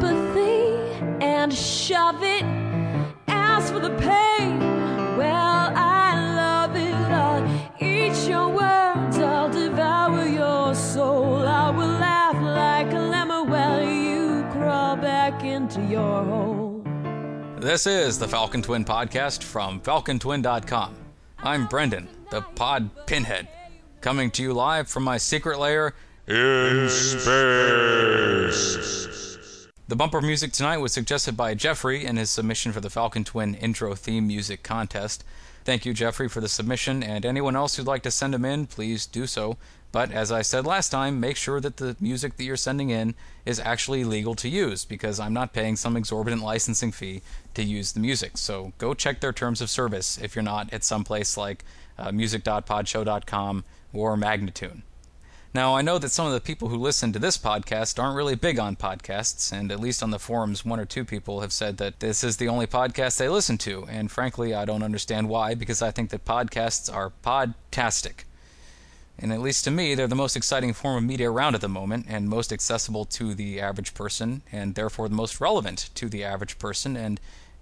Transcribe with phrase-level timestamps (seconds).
[0.00, 0.74] sympathy
[1.20, 2.44] and shove it.
[3.28, 4.58] Ask for the pain.
[5.16, 6.94] Well, I love it.
[6.94, 7.44] I'll
[7.80, 9.18] eat your words.
[9.18, 11.46] I'll devour your soul.
[11.46, 16.82] I will laugh like a lemon while you crawl back into your hole.
[17.58, 20.96] This is the Falcon Twin podcast from FalconTwin.com.
[21.38, 23.48] I'm Brendan, the pod pinhead,
[24.00, 25.94] coming to you live from my secret lair
[26.26, 27.74] in space.
[29.86, 33.54] The bumper music tonight was suggested by Jeffrey in his submission for the Falcon Twin
[33.54, 35.22] intro theme music contest.
[35.62, 38.66] Thank you, Jeffrey, for the submission, and anyone else who'd like to send them in,
[38.66, 39.58] please do so.
[39.92, 43.14] But as I said last time, make sure that the music that you're sending in
[43.44, 47.20] is actually legal to use, because I'm not paying some exorbitant licensing fee
[47.52, 48.38] to use the music.
[48.38, 51.62] So go check their terms of service if you're not at some place like
[51.98, 54.80] uh, music.podshow.com or Magnatune.
[55.54, 58.34] Now, I know that some of the people who listen to this podcast aren't really
[58.34, 61.76] big on podcasts, and at least on the forums, one or two people have said
[61.76, 65.54] that this is the only podcast they listen to, and frankly, I don't understand why,
[65.54, 68.24] because I think that podcasts are podtastic.
[69.16, 71.68] And at least to me, they're the most exciting form of media around at the
[71.68, 76.24] moment, and most accessible to the average person, and therefore the most relevant to the
[76.24, 76.96] average person.
[76.96, 77.20] And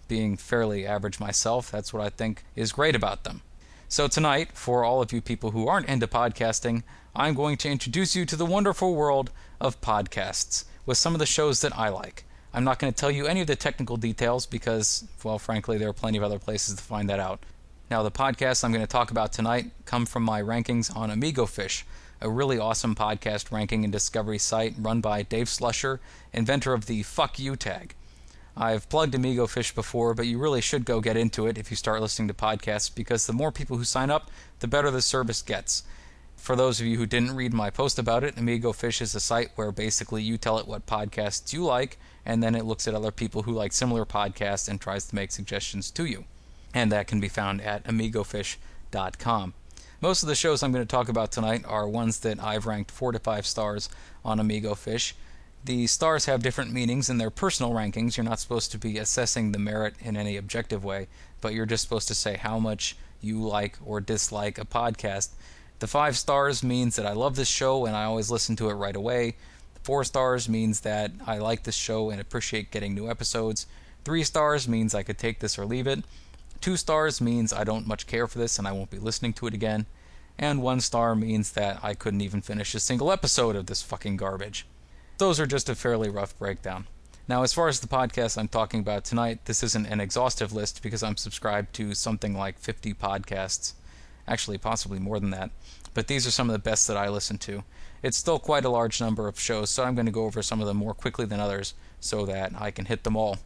[0.09, 3.43] being fairly average myself, that's what I think is great about them.
[3.93, 6.83] So, tonight, for all of you people who aren't into podcasting,
[7.15, 11.27] I'm going to introduce you to the wonderful world of podcasts with some of the
[11.27, 12.25] shows that I like.
[12.55, 15.91] I'm not going to tell you any of the technical details because, well, frankly, there
[15.91, 17.45] are plenty of other places to find that out.
[17.91, 21.83] Now, the podcasts I'm going to talk about tonight come from my rankings on AmigoFish,
[22.23, 25.99] a really awesome podcast ranking and discovery site run by Dave Slusher,
[26.33, 27.95] inventor of the Fuck You tag.
[28.57, 32.01] I've plugged AmigoFish before, but you really should go get into it if you start
[32.01, 35.85] listening to podcasts because the more people who sign up, the better the service gets.
[36.37, 39.51] For those of you who didn't read my post about it, AmigoFish is a site
[39.55, 43.13] where basically you tell it what podcasts you like, and then it looks at other
[43.13, 46.25] people who like similar podcasts and tries to make suggestions to you
[46.75, 49.55] and that can be found at amigofish.com.
[50.01, 52.91] Most of the shows I'm going to talk about tonight are ones that I've ranked
[52.91, 53.89] 4 to 5 stars
[54.25, 55.13] on AmigoFish.
[55.65, 58.17] The stars have different meanings in their personal rankings.
[58.17, 61.07] You're not supposed to be assessing the merit in any objective way,
[61.41, 65.29] but you're just supposed to say how much you like or dislike a podcast.
[65.79, 68.75] The 5 stars means that I love this show and I always listen to it
[68.75, 69.37] right away.
[69.75, 73.67] The 4 stars means that I like this show and appreciate getting new episodes.
[74.05, 76.05] 3 stars means I could take this or leave it.
[76.61, 79.47] Two stars means I don't much care for this and I won't be listening to
[79.47, 79.87] it again.
[80.39, 84.17] And one star means that I couldn't even finish a single episode of this fucking
[84.17, 84.67] garbage.
[85.23, 86.89] Those are just a fairly rough breakdown.
[87.29, 90.83] Now, as far as the podcast I'm talking about tonight, this isn't an exhaustive list
[90.83, 93.75] because I'm subscribed to something like 50 podcasts.
[94.27, 95.53] Actually, possibly more than that.
[95.95, 97.63] But these are some of the best that I listen to.
[98.03, 100.61] It's still quite a large number of shows, so I'm going to go over some
[100.61, 103.39] of them more quickly than others so that I can hit them all.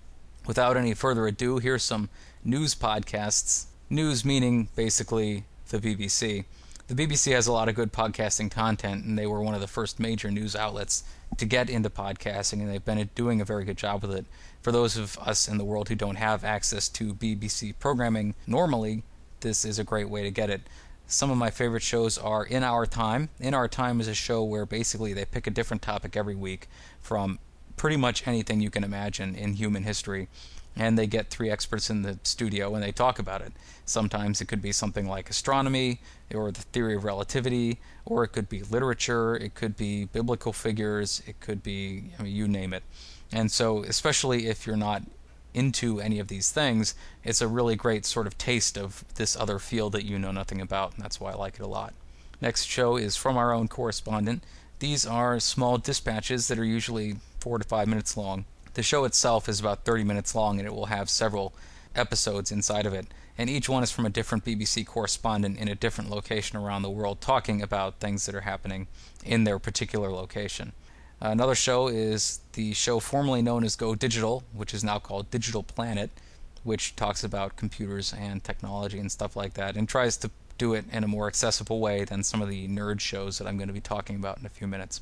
[0.46, 2.08] Without any further ado, here's some
[2.42, 3.66] news podcasts.
[3.90, 6.46] News meaning basically the BBC.
[6.88, 9.66] The BBC has a lot of good podcasting content, and they were one of the
[9.66, 11.02] first major news outlets
[11.36, 14.24] to get into podcasting, and they've been doing a very good job with it.
[14.62, 19.02] For those of us in the world who don't have access to BBC programming normally,
[19.40, 20.60] this is a great way to get it.
[21.08, 23.30] Some of my favorite shows are In Our Time.
[23.40, 26.68] In Our Time is a show where basically they pick a different topic every week
[27.00, 27.40] from
[27.76, 30.28] pretty much anything you can imagine in human history
[30.76, 33.52] and they get three experts in the studio and they talk about it.
[33.86, 36.00] Sometimes it could be something like astronomy
[36.34, 41.22] or the theory of relativity, or it could be literature, it could be biblical figures,
[41.26, 42.82] it could be I mean, you name it.
[43.32, 45.02] And so, especially if you're not
[45.54, 46.94] into any of these things,
[47.24, 50.60] it's a really great sort of taste of this other field that you know nothing
[50.60, 51.94] about, and that's why I like it a lot.
[52.40, 54.44] Next show is from our own correspondent.
[54.78, 58.44] These are small dispatches that are usually four to five minutes long
[58.76, 61.54] the show itself is about 30 minutes long and it will have several
[61.94, 63.06] episodes inside of it.
[63.38, 66.90] And each one is from a different BBC correspondent in a different location around the
[66.90, 68.86] world talking about things that are happening
[69.24, 70.72] in their particular location.
[71.22, 75.62] Another show is the show formerly known as Go Digital, which is now called Digital
[75.62, 76.10] Planet,
[76.62, 80.84] which talks about computers and technology and stuff like that and tries to do it
[80.92, 83.74] in a more accessible way than some of the nerd shows that I'm going to
[83.74, 85.00] be talking about in a few minutes.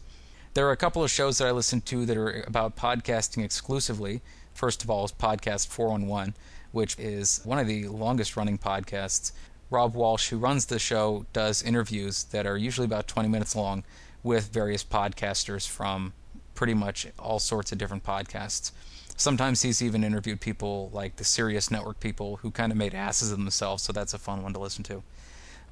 [0.54, 4.22] There are a couple of shows that I listen to that are about podcasting exclusively.
[4.52, 6.34] First of all is Podcast 411,
[6.70, 9.32] which is one of the longest running podcasts.
[9.68, 13.82] Rob Walsh, who runs the show, does interviews that are usually about 20 minutes long
[14.22, 16.12] with various podcasters from
[16.54, 18.70] pretty much all sorts of different podcasts.
[19.16, 23.32] Sometimes he's even interviewed people like the Sirius Network people who kind of made asses
[23.32, 25.02] of themselves, so that's a fun one to listen to.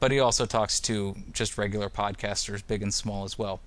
[0.00, 3.61] But he also talks to just regular podcasters, big and small as well.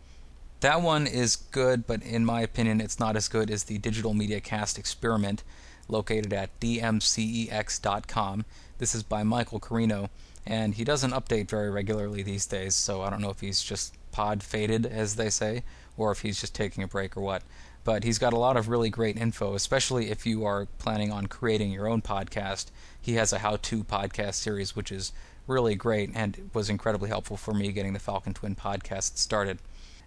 [0.62, 4.14] That one is good, but in my opinion, it's not as good as the Digital
[4.14, 5.44] Media Cast Experiment,
[5.88, 8.46] located at dmcex.com.
[8.78, 10.10] This is by Michael Carino,
[10.46, 13.94] and he doesn't update very regularly these days, so I don't know if he's just
[14.12, 15.64] pod faded, as they say,
[15.98, 17.44] or if he's just taking a break or what.
[17.84, 21.28] But he's got a lot of really great info, especially if you are planning on
[21.28, 22.68] creating your own podcast.
[23.00, 25.12] He has a how to podcast series, which is
[25.48, 29.60] really great and was incredibly helpful for me getting the Falcon Twin podcast started.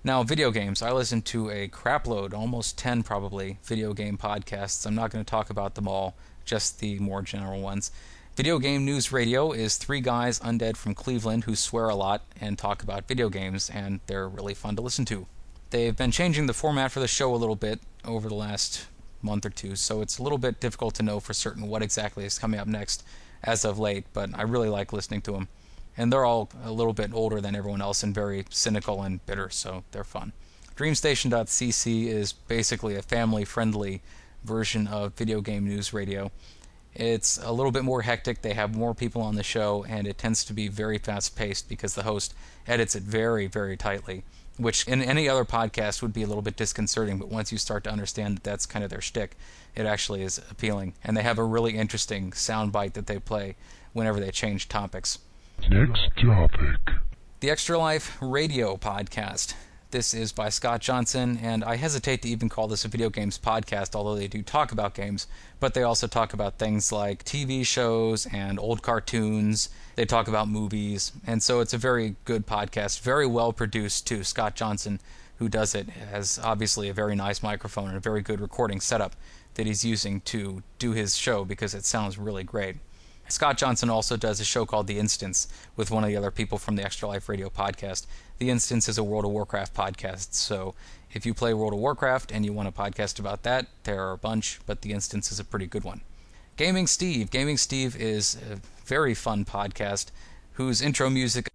[0.05, 0.81] Now, video games.
[0.81, 4.87] I listen to a crapload, almost 10 probably, video game podcasts.
[4.87, 6.15] I'm not going to talk about them all,
[6.45, 7.91] just the more general ones.
[8.37, 12.57] Video Game News Radio is three guys undead from Cleveland who swear a lot and
[12.57, 15.27] talk about video games, and they're really fun to listen to.
[15.71, 18.87] They've been changing the format for the show a little bit over the last
[19.21, 22.25] month or two, so it's a little bit difficult to know for certain what exactly
[22.25, 23.03] is coming up next
[23.43, 25.49] as of late, but I really like listening to them.
[25.99, 29.51] And they're all a little bit older than everyone else and very cynical and bitter,
[29.51, 30.33] so they're fun.
[30.77, 34.01] DreamStation.cc is basically a family friendly
[34.45, 36.31] version of video game news radio.
[36.95, 38.43] It's a little bit more hectic.
[38.43, 41.69] They have more people on the show, and it tends to be very fast paced
[41.69, 42.33] because the host
[42.67, 44.23] edits it very, very tightly,
[44.57, 47.19] which in any other podcast would be a little bit disconcerting.
[47.19, 49.37] But once you start to understand that that's kind of their shtick,
[49.75, 50.95] it actually is appealing.
[51.03, 53.57] And they have a really interesting soundbite that they play
[53.93, 55.19] whenever they change topics.
[55.67, 56.79] Next topic.
[57.41, 59.55] The Extra Life Radio Podcast.
[59.91, 63.39] This is by Scott Johnson, and I hesitate to even call this a video games
[63.39, 65.27] podcast, although they do talk about games,
[65.61, 69.69] but they also talk about things like TV shows and old cartoons.
[69.97, 74.25] They talk about movies, and so it's a very good podcast, very well produced too.
[74.25, 75.01] Scott Johnson,
[75.37, 79.17] who does it, has obviously a very nice microphone and a very good recording setup
[79.55, 82.77] that he's using to do his show because it sounds really great.
[83.29, 86.57] Scott Johnson also does a show called The Instance with one of the other people
[86.57, 88.07] from the Extra Life Radio podcast.
[88.39, 90.75] The Instance is a World of Warcraft podcast, so
[91.13, 94.13] if you play World of Warcraft and you want a podcast about that, there are
[94.13, 96.01] a bunch, but The Instance is a pretty good one.
[96.57, 97.31] Gaming Steve.
[97.31, 100.07] Gaming Steve is a very fun podcast
[100.55, 101.49] whose intro music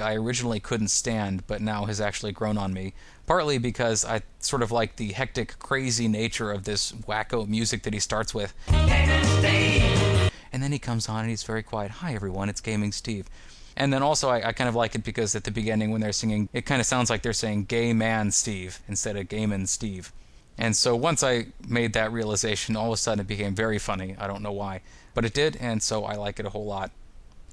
[0.00, 2.94] I originally couldn't stand, but now has actually grown on me.
[3.26, 7.94] Partly because I sort of like the hectic, crazy nature of this wacko music that
[7.94, 8.52] he starts with.
[8.72, 11.92] And then he comes on and he's very quiet.
[11.92, 13.30] Hi, everyone, it's Gaming Steve.
[13.76, 16.10] And then also, I, I kind of like it because at the beginning, when they're
[16.10, 20.12] singing, it kind of sounds like they're saying Gay Man Steve instead of Gaming Steve.
[20.58, 24.16] And so once I made that realization, all of a sudden it became very funny.
[24.18, 24.80] I don't know why.
[25.14, 26.90] But it did, and so I like it a whole lot.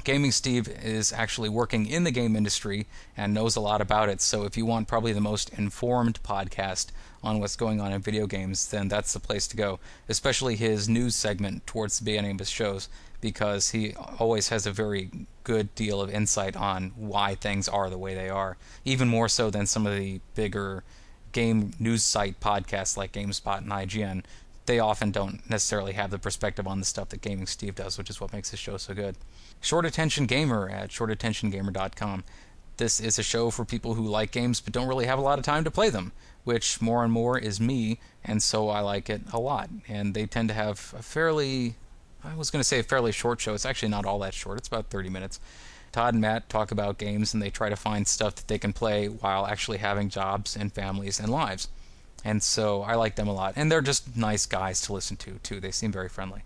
[0.03, 4.19] Gaming Steve is actually working in the game industry and knows a lot about it.
[4.19, 6.87] So if you want probably the most informed podcast
[7.23, 9.79] on what's going on in video games, then that's the place to go.
[10.09, 12.89] Especially his news segment towards the beginning of his shows,
[13.21, 15.11] because he always has a very
[15.43, 18.57] good deal of insight on why things are the way they are.
[18.83, 20.83] Even more so than some of the bigger
[21.31, 24.23] game news site podcasts like GameSpot and IGN.
[24.65, 28.09] They often don't necessarily have the perspective on the stuff that Gaming Steve does, which
[28.09, 29.15] is what makes his show so good.
[29.59, 32.23] Short Attention Gamer at shortattentiongamer.com.
[32.77, 35.39] This is a show for people who like games but don't really have a lot
[35.39, 36.11] of time to play them,
[36.43, 39.69] which more and more is me, and so I like it a lot.
[39.87, 41.75] And they tend to have a fairly,
[42.23, 43.53] I was going to say a fairly short show.
[43.53, 45.39] It's actually not all that short, it's about 30 minutes.
[45.91, 48.73] Todd and Matt talk about games and they try to find stuff that they can
[48.73, 51.67] play while actually having jobs and families and lives.
[52.23, 53.53] And so I like them a lot.
[53.55, 55.59] And they're just nice guys to listen to, too.
[55.59, 56.43] They seem very friendly.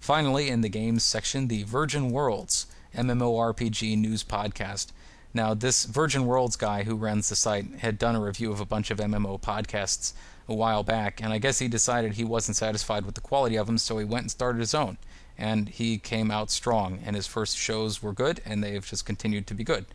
[0.00, 4.88] Finally, in the games section, the Virgin Worlds MMORPG news podcast.
[5.32, 8.66] Now, this Virgin Worlds guy who runs the site had done a review of a
[8.66, 10.12] bunch of MMO podcasts
[10.46, 13.66] a while back, and I guess he decided he wasn't satisfied with the quality of
[13.66, 14.98] them, so he went and started his own.
[15.36, 19.46] And he came out strong, and his first shows were good, and they've just continued
[19.48, 19.86] to be good.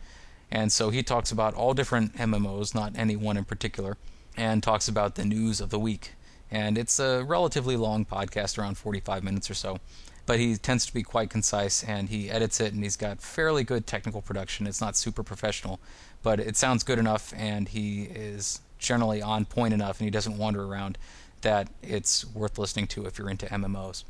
[0.50, 3.96] And so he talks about all different MMOs, not any one in particular,
[4.36, 6.12] and talks about the news of the week
[6.50, 9.78] and it's a relatively long podcast, around 45 minutes or so.
[10.26, 13.64] But he tends to be quite concise, and he edits it, and he's got fairly
[13.64, 14.66] good technical production.
[14.66, 15.80] It's not super professional,
[16.22, 20.36] but it sounds good enough, and he is generally on point enough, and he doesn't
[20.36, 20.98] wander around
[21.42, 24.04] that it's worth listening to if you're into MMOs.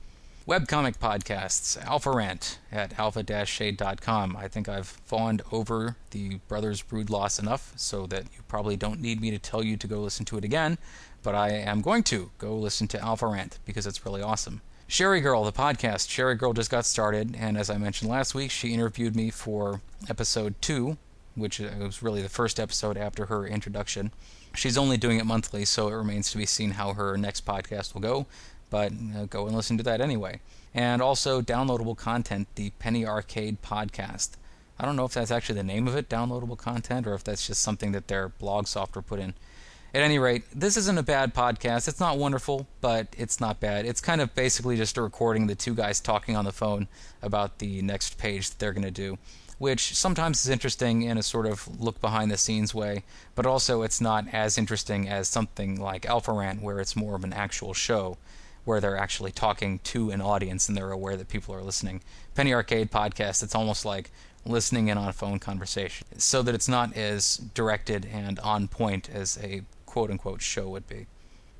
[0.50, 4.36] Webcomic podcasts, Alpha Rant at alpha-shade.com.
[4.36, 9.00] I think I've fawned over the Brothers Brood Loss enough so that you probably don't
[9.00, 10.76] need me to tell you to go listen to it again,
[11.22, 14.60] but I am going to go listen to Alpha Rant because it's really awesome.
[14.88, 16.10] Sherry Girl, the podcast.
[16.10, 19.82] Sherry Girl just got started, and as I mentioned last week, she interviewed me for
[20.08, 20.98] episode two,
[21.36, 24.10] which uh, was really the first episode after her introduction.
[24.56, 27.94] She's only doing it monthly, so it remains to be seen how her next podcast
[27.94, 28.26] will go,
[28.70, 30.40] but go and listen to that anyway.
[30.72, 34.30] And also, downloadable content, the Penny Arcade podcast.
[34.78, 37.46] I don't know if that's actually the name of it, downloadable content, or if that's
[37.46, 39.34] just something that their blog software put in.
[39.92, 41.88] At any rate, this isn't a bad podcast.
[41.88, 43.84] It's not wonderful, but it's not bad.
[43.84, 46.86] It's kind of basically just a recording of the two guys talking on the phone
[47.20, 49.18] about the next page that they're going to do,
[49.58, 53.02] which sometimes is interesting in a sort of look behind the scenes way,
[53.34, 57.24] but also it's not as interesting as something like Alpha Rant, where it's more of
[57.24, 58.16] an actual show,
[58.64, 62.00] where they're actually talking to an audience and they're aware that people are listening.
[62.34, 64.10] Penny Arcade podcast, it's almost like
[64.44, 69.08] listening in on a phone conversation, so that it's not as directed and on point
[69.10, 71.06] as a quote unquote show would be.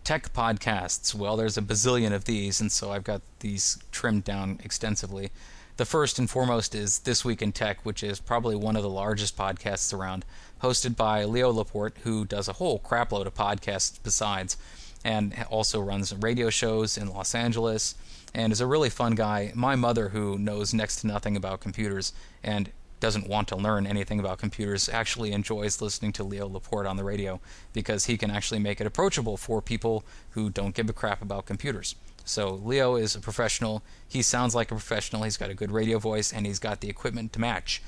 [0.02, 4.58] Tech podcasts, well, there's a bazillion of these, and so I've got these trimmed down
[4.64, 5.30] extensively.
[5.76, 8.88] The first and foremost is This Week in Tech, which is probably one of the
[8.88, 10.24] largest podcasts around,
[10.62, 14.56] hosted by Leo Laporte, who does a whole crapload of podcasts besides,
[15.04, 17.94] and also runs radio shows in Los Angeles,
[18.34, 19.52] and is a really fun guy.
[19.54, 24.20] My mother, who knows next to nothing about computers and doesn't want to learn anything
[24.20, 27.40] about computers actually enjoys listening to Leo Laporte on the radio
[27.72, 31.46] because he can actually make it approachable for people who don't give a crap about
[31.46, 31.96] computers.
[32.24, 33.82] So Leo is a professional.
[34.06, 35.22] He sounds like a professional.
[35.22, 37.82] He's got a good radio voice and he's got the equipment to match.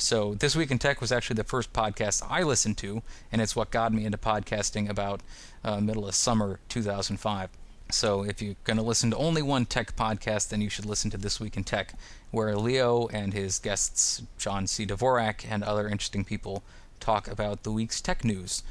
[0.00, 3.54] So this week in tech was actually the first podcast I listened to, and it's
[3.54, 5.20] what got me into podcasting about
[5.62, 7.50] uh, middle of summer 2005.
[7.90, 11.10] So if you're going to listen to only one tech podcast, then you should listen
[11.10, 11.92] to This Week in Tech,
[12.30, 14.86] where Leo and his guests, John C.
[14.86, 16.62] Dvorak, and other interesting people
[16.98, 18.62] talk about the week's tech news.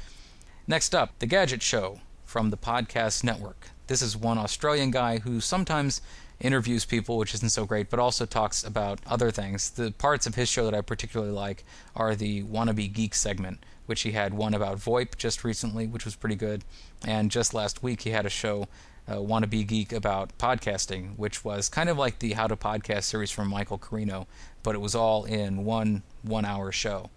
[0.66, 3.68] Next up, The Gadget Show from the Podcast Network.
[3.86, 6.00] This is one Australian guy who sometimes
[6.40, 9.70] interviews people, which isn't so great, but also talks about other things.
[9.70, 14.02] The parts of his show that I particularly like are the Wannabe Geek segment, which
[14.02, 16.64] he had one about VoIP just recently, which was pretty good.
[17.04, 18.68] And just last week, he had a show
[19.08, 23.30] uh, Wannabe Geek about podcasting, which was kind of like the How to Podcast series
[23.30, 24.26] from Michael Carino,
[24.62, 27.10] but it was all in one one hour show.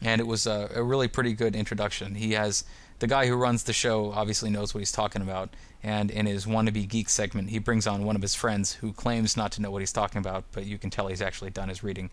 [0.00, 2.14] And it was a, a really pretty good introduction.
[2.14, 2.64] He has
[2.98, 5.50] the guy who runs the show obviously knows what he's talking about,
[5.82, 9.36] and in his Wannabe Geek segment, he brings on one of his friends who claims
[9.36, 11.82] not to know what he's talking about, but you can tell he's actually done his
[11.82, 12.10] reading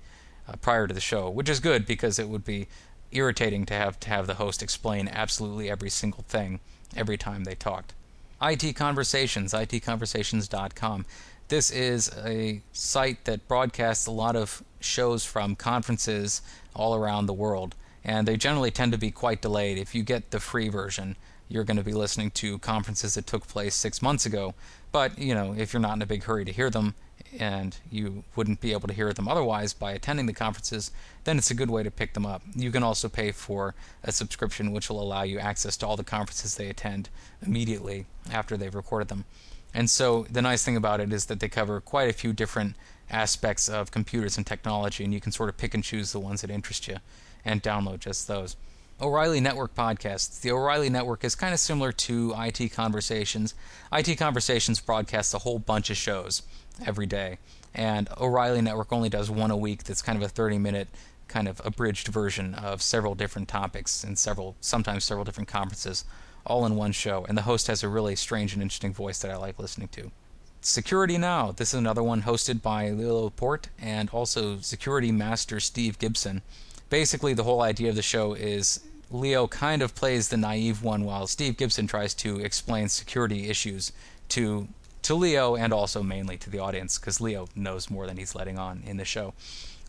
[0.48, 2.68] uh, prior to the show, which is good because it would be
[3.12, 6.60] irritating to have to have the host explain absolutely every single thing
[6.96, 7.94] every time they talked.
[8.42, 11.06] IT Conversations, itconversations.com.
[11.48, 16.42] This is a site that broadcasts a lot of shows from conferences
[16.76, 19.77] all around the world, and they generally tend to be quite delayed.
[19.77, 21.15] If you get the free version,
[21.48, 24.53] you're going to be listening to conferences that took place six months ago.
[24.91, 26.96] But, you know, if you're not in a big hurry to hear them,
[27.39, 30.91] and you wouldn't be able to hear them otherwise by attending the conferences,
[31.24, 32.41] then it's a good way to pick them up.
[32.55, 36.03] You can also pay for a subscription which will allow you access to all the
[36.03, 37.10] conferences they attend
[37.46, 39.25] immediately after they've recorded them.
[39.74, 42.75] And so the nice thing about it is that they cover quite a few different
[43.10, 46.41] aspects of computers and technology, and you can sort of pick and choose the ones
[46.41, 46.98] that interest you
[47.45, 48.55] and download just those.
[49.01, 50.41] O'Reilly Network podcasts.
[50.41, 53.55] The O'Reilly Network is kind of similar to IT Conversations.
[53.91, 56.43] IT Conversations broadcasts a whole bunch of shows
[56.86, 57.39] every day.
[57.74, 60.88] And O'Reilly Network only does one a week that's kind of a 30 minute
[61.27, 66.03] kind of abridged version of several different topics and several sometimes several different conferences
[66.45, 69.31] all in one show and the host has a really strange and interesting voice that
[69.31, 70.12] I like listening to.
[70.60, 71.51] Security Now.
[71.51, 76.43] This is another one hosted by Leo Laporte and also security master Steve Gibson.
[76.91, 81.05] Basically the whole idea of the show is Leo kind of plays the naive one
[81.05, 83.93] while Steve Gibson tries to explain security issues
[84.27, 84.67] to
[85.03, 88.60] to Leo and also mainly to the audience because Leo knows more than he's letting
[88.60, 89.33] on in the show.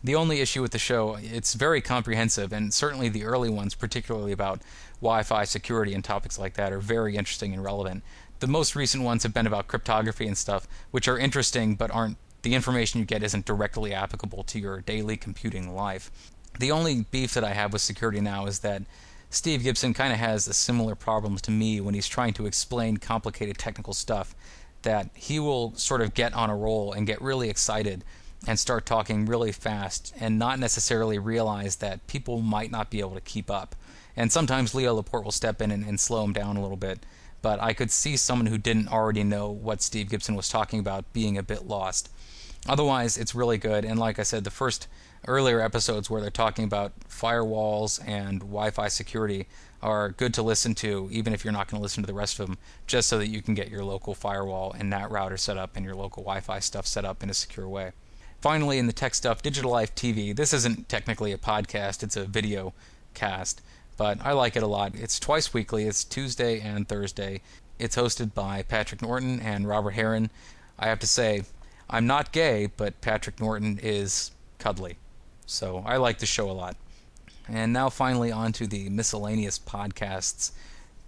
[0.01, 4.31] The only issue with the show, it's very comprehensive, and certainly the early ones, particularly
[4.31, 4.61] about
[5.01, 8.01] Wi-Fi security and topics like that, are very interesting and relevant.
[8.39, 12.17] The most recent ones have been about cryptography and stuff, which are interesting but aren't
[12.43, 16.09] the information you get isn't directly applicable to your daily computing life.
[16.59, 18.83] The only beef that I have with security now is that
[19.29, 22.97] Steve Gibson kind of has a similar problem to me when he's trying to explain
[22.97, 24.35] complicated technical stuff
[24.83, 28.03] that he will sort of get on a roll and get really excited
[28.45, 33.15] and start talking really fast and not necessarily realize that people might not be able
[33.15, 33.75] to keep up.
[34.15, 37.05] And sometimes Leo Laporte will step in and, and slow him down a little bit.
[37.41, 41.11] But I could see someone who didn't already know what Steve Gibson was talking about
[41.13, 42.09] being a bit lost.
[42.67, 43.83] Otherwise, it's really good.
[43.83, 44.87] And like I said, the first
[45.27, 49.47] earlier episodes where they're talking about firewalls and Wi Fi security
[49.81, 52.39] are good to listen to, even if you're not going to listen to the rest
[52.39, 55.57] of them, just so that you can get your local firewall and NAT router set
[55.57, 57.91] up and your local Wi Fi stuff set up in a secure way.
[58.39, 60.35] Finally, in the tech stuff, Digital Life TV.
[60.35, 62.73] This isn't technically a podcast, it's a video
[63.13, 63.61] cast,
[63.97, 64.95] but I like it a lot.
[64.95, 67.41] It's twice weekly, it's Tuesday and Thursday.
[67.77, 70.29] It's hosted by Patrick Norton and Robert Heron.
[70.79, 71.43] I have to say,
[71.89, 74.97] I'm not gay, but Patrick Norton is cuddly.
[75.45, 76.75] So I like the show a lot.
[77.47, 80.51] And now finally on to the miscellaneous podcasts.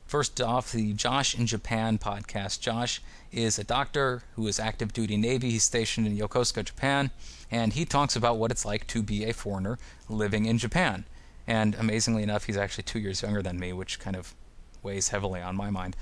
[0.05, 2.59] First off, the Josh in Japan podcast.
[2.59, 3.01] Josh
[3.31, 5.51] is a doctor who is active duty Navy.
[5.51, 7.11] He's stationed in Yokosuka, Japan,
[7.49, 9.79] and he talks about what it's like to be a foreigner
[10.09, 11.05] living in Japan.
[11.47, 14.35] And amazingly enough, he's actually two years younger than me, which kind of
[14.83, 15.95] weighs heavily on my mind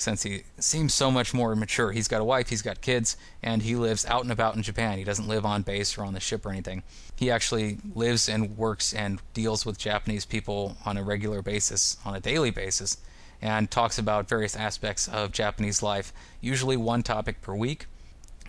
[0.00, 1.92] since he seems so much more mature.
[1.92, 4.98] He's got a wife, he's got kids, and he lives out and about in Japan.
[4.98, 6.82] He doesn't live on base or on the ship or anything.
[7.16, 12.14] He actually lives and works and deals with Japanese people on a regular basis, on
[12.14, 12.98] a daily basis,
[13.40, 17.86] and talks about various aspects of Japanese life, usually one topic per week.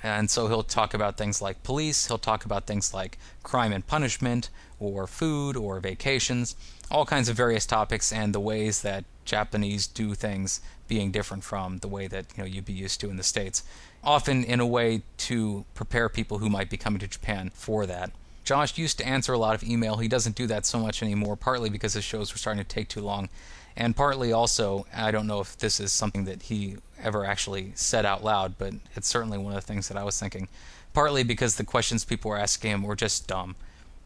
[0.01, 3.85] And so he'll talk about things like police, he'll talk about things like crime and
[3.85, 6.55] punishment, or food, or vacations,
[6.91, 11.77] all kinds of various topics, and the ways that Japanese do things being different from
[11.79, 13.63] the way that you know you'd be used to in the states.
[14.03, 18.12] Often in a way to prepare people who might be coming to Japan for that.
[18.43, 19.98] Josh used to answer a lot of email.
[19.98, 22.88] He doesn't do that so much anymore, partly because his shows were starting to take
[22.88, 23.29] too long,
[23.75, 28.05] and partly also, I don't know if this is something that he ever actually said
[28.05, 30.48] out loud, but it's certainly one of the things that I was thinking.
[30.93, 33.55] Partly because the questions people were asking him were just dumb.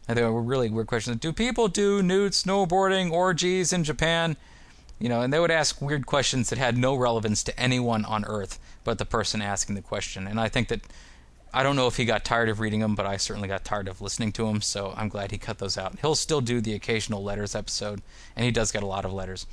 [0.06, 1.16] And they were really weird questions.
[1.18, 4.36] Do people do nude snowboarding orgies in Japan?
[4.98, 8.24] You know, and they would ask weird questions that had no relevance to anyone on
[8.24, 10.26] earth but the person asking the question.
[10.26, 10.82] And I think that
[11.52, 13.88] I don't know if he got tired of reading them, but I certainly got tired
[13.88, 15.98] of listening to them, so I'm glad he cut those out.
[16.00, 18.02] He'll still do the occasional letters episode,
[18.36, 19.46] and he does get a lot of letters.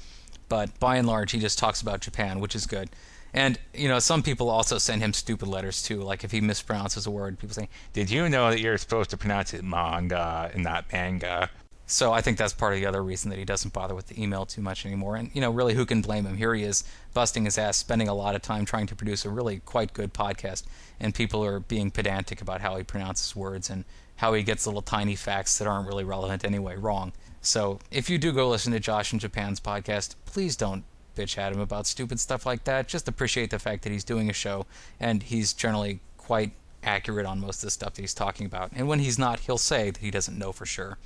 [0.50, 2.89] But by and large, he just talks about Japan, which is good.
[3.34, 6.02] And, you know, some people also send him stupid letters too.
[6.02, 9.18] Like if he mispronounces a word, people say, Did you know that you're supposed to
[9.18, 11.50] pronounce it manga and not manga?
[11.92, 14.22] So I think that's part of the other reason that he doesn't bother with the
[14.22, 15.18] email too much anymore.
[15.18, 16.38] And you know, really, who can blame him?
[16.38, 19.30] Here he is, busting his ass, spending a lot of time trying to produce a
[19.30, 20.64] really quite good podcast,
[21.02, 23.84] and people are being pedantic about how he pronounces words and
[24.17, 27.12] how he gets little tiny facts that aren't really relevant anyway wrong.
[27.41, 31.54] So if you do go listen to Josh in Japan's podcast, please don't bitch at
[31.54, 32.88] him about stupid stuff like that.
[32.88, 34.65] Just appreciate the fact that he's doing a show
[35.00, 36.52] and he's generally quite
[36.84, 38.71] accurate on most of the stuff that he's talking about.
[38.76, 40.97] And when he's not, he'll say that he doesn't know for sure.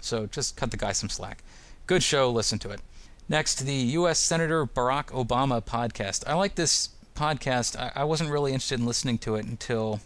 [0.00, 1.42] So just cut the guy some slack.
[1.86, 2.80] Good show, listen to it.
[3.28, 4.18] Next, the U.S.
[4.18, 6.24] Senator Barack Obama podcast.
[6.26, 7.78] I like this podcast.
[7.78, 10.00] I, I wasn't really interested in listening to it until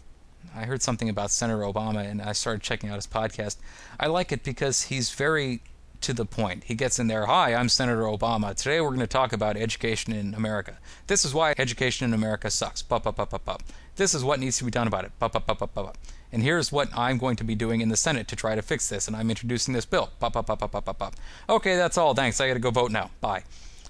[0.55, 3.57] I heard something about Senator Obama and I started checking out his podcast.
[3.99, 5.61] I like it because he's very
[6.01, 6.63] to the point.
[6.65, 8.55] He gets in there, Hi, I'm Senator Obama.
[8.55, 10.77] Today we're going to talk about education in America.
[11.07, 12.81] This is why education in America sucks.
[12.81, 13.63] Bup, bup, bup, bup, bup.
[13.95, 15.11] This is what needs to be done about it.
[15.19, 15.97] Bup, bup, bup, bup, bup.
[16.31, 18.87] And here's what I'm going to be doing in the Senate to try to fix
[18.87, 19.07] this.
[19.07, 20.11] And I'm introducing this bill.
[20.19, 21.15] Bup, bup, bup, bup, bup, bup.
[21.49, 22.13] Okay, that's all.
[22.13, 22.39] Thanks.
[22.39, 23.11] I got to go vote now.
[23.19, 23.43] Bye.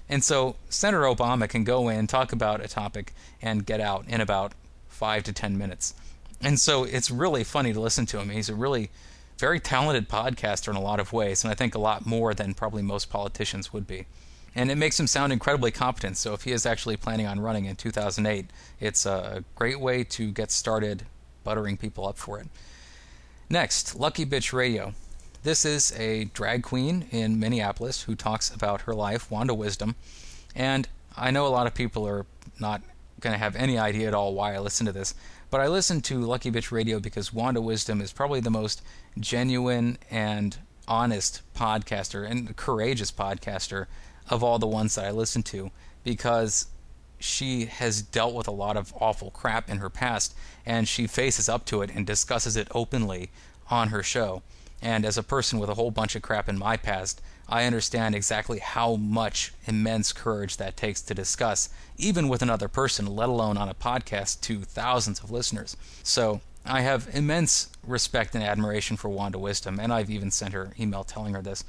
[0.08, 4.20] And so Senator Obama can go in, talk about a topic, and get out in
[4.20, 4.52] about
[4.88, 5.94] five to ten minutes.
[6.42, 8.30] And so it's really funny to listen to him.
[8.30, 8.90] He's a really
[9.40, 12.54] very talented podcaster in a lot of ways, and I think a lot more than
[12.54, 14.06] probably most politicians would be.
[14.54, 16.16] And it makes him sound incredibly competent.
[16.16, 18.46] So if he is actually planning on running in 2008,
[18.80, 21.04] it's a great way to get started
[21.44, 22.48] buttering people up for it.
[23.48, 24.94] Next, Lucky Bitch Radio.
[25.42, 29.94] This is a drag queen in Minneapolis who talks about her life, Wanda Wisdom.
[30.54, 32.26] And I know a lot of people are
[32.58, 32.82] not
[33.20, 35.14] going to have any idea at all why I listen to this,
[35.50, 38.82] but I listen to Lucky Bitch Radio because Wanda Wisdom is probably the most
[39.18, 43.86] genuine and honest podcaster and courageous podcaster
[44.28, 45.70] of all the ones that I listen to
[46.04, 46.66] because
[47.18, 50.34] she has dealt with a lot of awful crap in her past
[50.64, 53.30] and she faces up to it and discusses it openly
[53.70, 54.42] on her show.
[54.80, 58.14] And as a person with a whole bunch of crap in my past, I understand
[58.14, 63.58] exactly how much immense courage that takes to discuss, even with another person, let alone
[63.58, 65.76] on a podcast to thousands of listeners.
[66.04, 70.72] So I have immense respect and admiration for Wanda Wisdom, and I've even sent her
[70.78, 71.64] email telling her this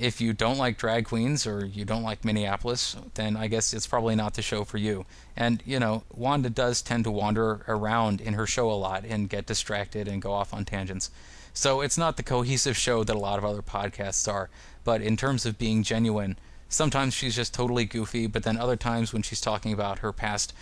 [0.00, 3.86] if you don't like drag queens or you don't like Minneapolis, then I guess it's
[3.86, 5.04] probably not the show for you.
[5.36, 9.28] And, you know, Wanda does tend to wander around in her show a lot and
[9.28, 11.10] get distracted and go off on tangents.
[11.52, 14.50] So it's not the cohesive show that a lot of other podcasts are.
[14.84, 19.12] But in terms of being genuine, sometimes she's just totally goofy, but then other times
[19.12, 20.52] when she's talking about her past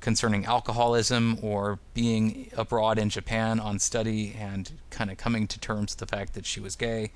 [0.00, 5.92] concerning alcoholism or being abroad in Japan on study and kind of coming to terms
[5.92, 7.10] with the fact that she was gay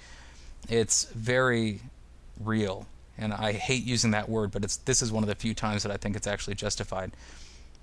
[0.68, 1.80] it's very
[2.38, 5.54] real, and I hate using that word, but it's this is one of the few
[5.54, 7.12] times that I think it's actually justified.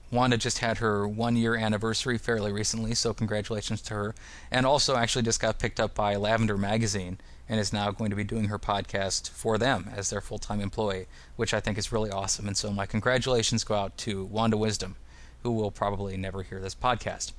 [0.10, 4.16] Wanda just had her one year anniversary fairly recently, so congratulations to her.
[4.50, 8.16] And also, actually, just got picked up by Lavender Magazine and is now going to
[8.16, 11.92] be doing her podcast for them as their full time employee, which I think is
[11.92, 12.48] really awesome.
[12.48, 14.96] And so, my congratulations go out to Wanda Wisdom,
[15.44, 17.34] who will probably never hear this podcast.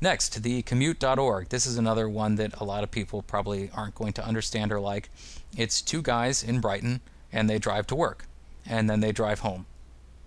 [0.00, 1.50] Next, the commute.org.
[1.50, 4.80] This is another one that a lot of people probably aren't going to understand or
[4.80, 5.10] like.
[5.56, 7.00] It's two guys in Brighton,
[7.32, 8.26] and they drive to work,
[8.66, 9.66] and then they drive home.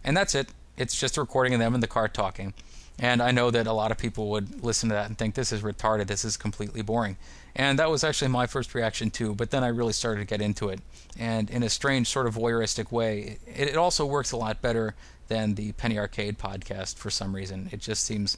[0.03, 0.49] And that's it.
[0.77, 2.53] It's just a recording of them in the car talking.
[2.99, 5.51] And I know that a lot of people would listen to that and think this
[5.51, 7.17] is retarded, this is completely boring.
[7.55, 10.41] And that was actually my first reaction too, but then I really started to get
[10.41, 10.79] into it.
[11.17, 14.95] And in a strange, sort of voyeuristic way, it, it also works a lot better
[15.27, 17.69] than the Penny Arcade podcast for some reason.
[17.71, 18.37] It just seems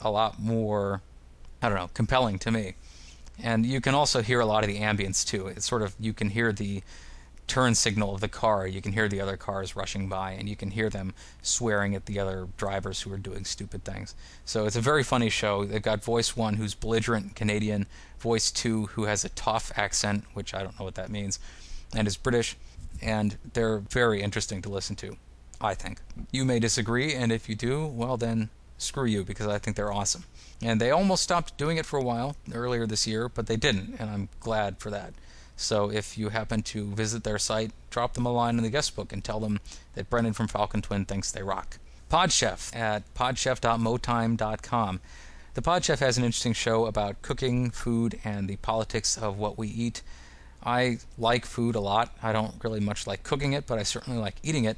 [0.00, 1.02] a lot more,
[1.60, 2.74] I don't know, compelling to me.
[3.42, 5.46] And you can also hear a lot of the ambience too.
[5.46, 6.82] It's sort of, you can hear the
[7.48, 10.54] turn signal of the car, you can hear the other cars rushing by, and you
[10.54, 14.14] can hear them swearing at the other drivers who are doing stupid things.
[14.44, 15.64] So it's a very funny show.
[15.64, 17.86] They've got voice one, who's belligerent Canadian,
[18.20, 21.40] voice two, who has a tough accent, which I don't know what that means,
[21.96, 22.56] and is British,
[23.02, 25.16] and they're very interesting to listen to,
[25.60, 26.00] I think.
[26.30, 29.92] You may disagree, and if you do, well then screw you, because I think they're
[29.92, 30.24] awesome.
[30.62, 33.96] And they almost stopped doing it for a while earlier this year, but they didn't,
[33.98, 35.14] and I'm glad for that.
[35.58, 38.94] So if you happen to visit their site, drop them a line in the guest
[38.94, 39.58] book and tell them
[39.94, 41.78] that Brendan from Falcon Twin thinks they rock.
[42.08, 45.00] Podchef at podchef.motime.com.
[45.54, 49.66] The Podchef has an interesting show about cooking, food, and the politics of what we
[49.66, 50.02] eat.
[50.62, 52.16] I like food a lot.
[52.22, 54.76] I don't really much like cooking it, but I certainly like eating it.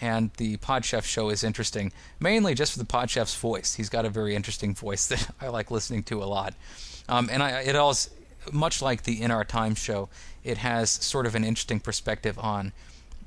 [0.00, 3.74] And the Podchef show is interesting, mainly just for the Podchef's voice.
[3.74, 6.54] He's got a very interesting voice that I like listening to a lot.
[7.08, 8.10] Um, and I, it also,
[8.50, 10.08] much like the In Our Time show,
[10.42, 12.72] it has sort of an interesting perspective on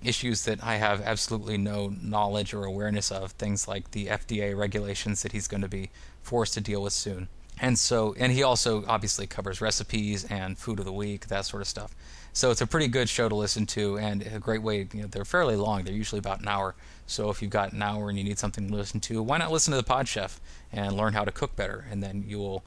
[0.03, 5.23] issues that I have absolutely no knowledge or awareness of, things like the FDA regulations
[5.23, 5.89] that he's going to be
[6.21, 7.27] forced to deal with soon.
[7.59, 11.61] And so, and he also obviously covers recipes and food of the week, that sort
[11.61, 11.95] of stuff.
[12.33, 14.87] So it's a pretty good show to listen to and a great way.
[14.93, 16.75] You know, they're fairly long; they're usually about an hour.
[17.07, 19.53] So if you've got an hour and you need something to listen to, why not
[19.53, 22.65] listen to the Pod Chef and learn how to cook better, and then you will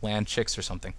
[0.00, 0.94] land chicks or something.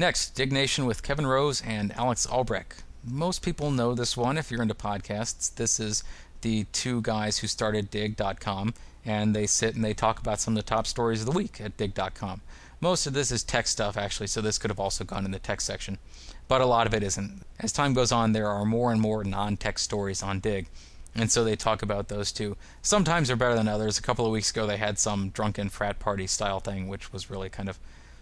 [0.00, 2.84] Next, Diggnation with Kevin Rose and Alex Albrecht.
[3.02, 5.52] Most people know this one if you're into podcasts.
[5.52, 6.04] This is
[6.42, 10.64] the two guys who started Digg.com, and they sit and they talk about some of
[10.64, 12.42] the top stories of the week at Digg.com.
[12.80, 15.40] Most of this is tech stuff, actually, so this could have also gone in the
[15.40, 15.98] tech section.
[16.46, 17.42] But a lot of it isn't.
[17.58, 20.68] As time goes on, there are more and more non tech stories on Digg.
[21.16, 22.56] And so they talk about those too.
[22.82, 23.98] Sometimes they're better than others.
[23.98, 27.30] A couple of weeks ago, they had some drunken frat party style thing, which was
[27.30, 27.80] really kind of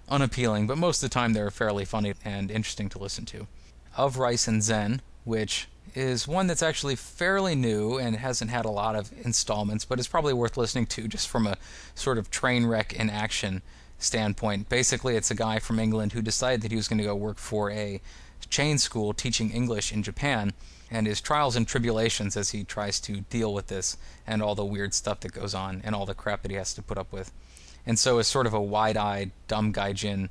[0.09, 3.47] unappealing, but most of the time they're fairly funny and interesting to listen to.
[3.97, 8.71] Of Rice and Zen, which is one that's actually fairly new and hasn't had a
[8.71, 11.57] lot of installments, but is probably worth listening to just from a
[11.95, 13.63] sort of train wreck in action
[13.99, 14.69] standpoint.
[14.69, 17.39] Basically, it's a guy from England who decided that he was going to go work
[17.39, 18.01] for a
[18.51, 20.53] chain school teaching English in Japan,
[20.91, 24.65] and his trials and tribulations as he tries to deal with this and all the
[24.65, 27.13] weird stuff that goes on and all the crap that he has to put up
[27.13, 27.33] with
[27.87, 30.29] and so is sort of a wide-eyed dumb gaijin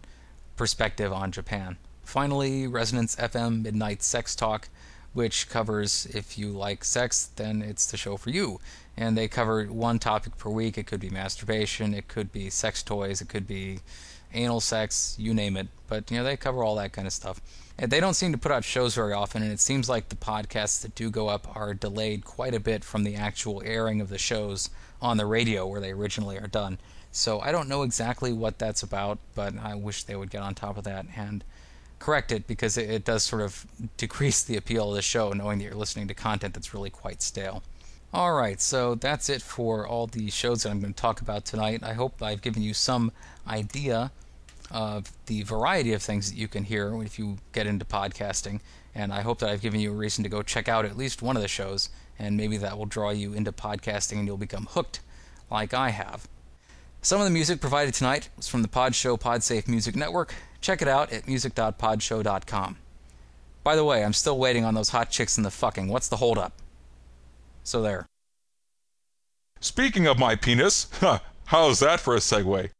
[0.56, 1.78] perspective on Japan.
[2.04, 4.70] Finally, Resonance FM Midnight Sex Talk,
[5.14, 8.60] which covers if you like sex, then it's the show for you.
[8.98, 10.78] And they cover one topic per week.
[10.78, 13.80] It could be masturbation, it could be sex toys, it could be
[14.34, 15.68] anal sex, you name it.
[15.88, 17.42] But you know, they cover all that kind of stuff.
[17.78, 20.16] And they don't seem to put out shows very often, and it seems like the
[20.16, 24.10] podcasts that do go up are delayed quite a bit from the actual airing of
[24.10, 24.70] the shows
[25.02, 26.78] on the radio where they originally are done.
[27.16, 30.54] So I don't know exactly what that's about, but I wish they would get on
[30.54, 31.46] top of that and
[31.98, 33.66] correct it because it, it does sort of
[33.98, 37.22] decrease the appeal of the show knowing that you're listening to content that's really quite
[37.22, 37.64] stale.
[38.14, 41.46] All right, so that's it for all the shows that I'm going to talk about
[41.46, 41.84] tonight.
[41.84, 43.14] I hope I've given you some
[43.48, 44.12] idea
[44.70, 48.60] of the variety of things that you can hear if you get into podcasting,
[48.94, 51.22] and I hope that I've given you a reason to go check out at least
[51.22, 54.68] one of the shows, and maybe that will draw you into podcasting and you'll become
[54.72, 55.00] hooked
[55.50, 56.28] like I have.
[57.06, 60.34] Some of the music provided tonight was from the Pod Show PodSafe Music Network.
[60.60, 62.78] Check it out at music.podshow.com.
[63.64, 65.88] By the way, I'm still waiting on those hot chicks in the fucking.
[65.88, 66.54] What's the holdup?
[67.64, 68.08] So there.
[69.60, 70.88] Speaking of my penis,
[71.46, 72.72] how's that for a segue?